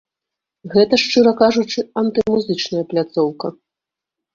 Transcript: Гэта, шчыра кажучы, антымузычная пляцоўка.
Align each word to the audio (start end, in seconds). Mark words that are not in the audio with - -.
Гэта, 0.75 0.93
шчыра 1.03 1.35
кажучы, 1.43 1.85
антымузычная 2.05 2.85
пляцоўка. 2.91 3.57